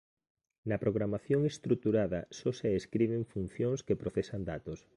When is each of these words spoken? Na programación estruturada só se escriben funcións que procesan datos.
Na 0.69 0.77
programación 0.83 1.41
estruturada 1.53 2.19
só 2.39 2.49
se 2.59 2.69
escriben 2.81 3.23
funcións 3.33 3.79
que 3.87 3.99
procesan 4.01 4.41
datos. 4.51 4.79